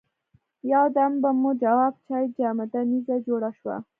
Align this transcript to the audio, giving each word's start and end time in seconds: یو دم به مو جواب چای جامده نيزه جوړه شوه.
یو 0.73 0.83
دم 0.97 1.11
به 1.21 1.29
مو 1.41 1.51
جواب 1.63 1.93
چای 2.05 2.25
جامده 2.37 2.79
نيزه 2.89 3.15
جوړه 3.27 3.49
شوه. 3.59 3.75